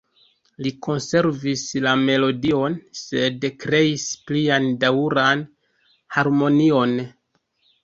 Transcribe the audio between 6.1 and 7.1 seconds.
harmonion.